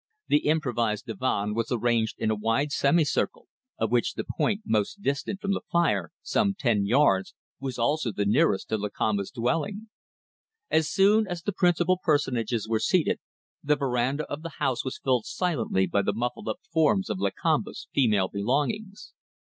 [0.29, 3.45] The improvised divan was arranged in a wide semi circle,
[3.77, 8.25] of which the point most distant from the fire some ten yards was also the
[8.25, 9.91] nearest to Lakamba's dwelling.
[10.71, 13.19] As soon as the principal personages were seated,
[13.63, 17.87] the verandah of the house was filled silently by the muffled up forms of Lakamba's
[17.93, 19.13] female belongings.